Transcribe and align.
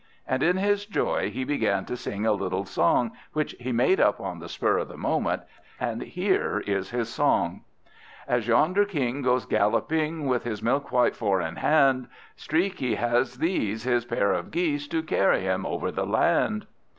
and 0.27 0.41
in 0.41 0.57
his 0.57 0.87
joy 0.87 1.29
he 1.29 1.43
began 1.43 1.85
to 1.85 1.95
sing 1.95 2.25
a 2.25 2.33
little 2.33 2.65
song 2.65 3.11
which 3.33 3.55
he 3.59 3.71
made 3.71 3.99
up 3.99 4.19
on 4.19 4.39
the 4.39 4.49
spur 4.49 4.79
of 4.79 4.87
the 4.87 4.97
moment, 4.97 5.43
and 5.79 6.01
here 6.01 6.63
is 6.65 6.89
his 6.89 7.07
song: 7.07 7.61
"As 8.27 8.47
yonder 8.47 8.83
king 8.83 9.21
goes 9.21 9.45
galloping 9.45 10.25
with 10.25 10.43
his 10.43 10.63
milk 10.63 10.91
white 10.91 11.15
four 11.15 11.39
in 11.39 11.57
hand, 11.57 12.07
Streaky 12.35 12.95
has 12.95 13.35
these, 13.37 13.83
his 13.83 14.03
pair 14.05 14.31
of 14.33 14.49
Geese, 14.49 14.87
to 14.87 15.03
carry 15.03 15.41
him 15.41 15.67
over 15.67 15.91
the 15.91 16.07
land!" 16.07 16.65